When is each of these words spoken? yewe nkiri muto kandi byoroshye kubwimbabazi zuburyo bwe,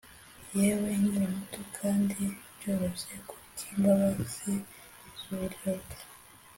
yewe 0.59 0.89
nkiri 1.01 1.27
muto 1.35 1.61
kandi 1.77 2.17
byoroshye 2.55 3.15
kubwimbabazi 3.27 4.53
zuburyo 5.19 5.69
bwe, 5.79 5.99